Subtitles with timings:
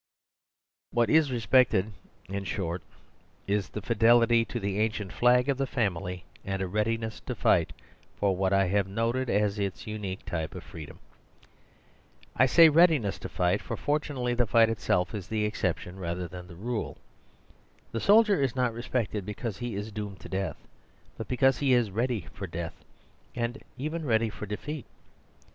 [0.89, 1.93] What is respected,
[2.27, 2.81] in short,
[3.45, 7.71] is fidelity to the ancient flag of the family, and a readiness to fight
[8.19, 10.97] for what I have noted as its unique type of freedom.
[12.35, 16.27] I say readiness to fight, for for tunately the fight itself is the exception rather
[16.27, 16.97] than the rule.
[17.91, 20.57] The soldier is not respected The Tragedies of Marriage 118 because he is doomed to
[20.57, 20.67] death,
[21.15, 22.73] but because he is ready for death;
[23.35, 24.87] and even ready for de feat.